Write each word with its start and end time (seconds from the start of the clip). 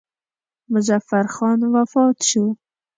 مظفر 0.73 1.25
خان 1.35 1.59
وفات 1.73 2.17
شو. 2.29 2.45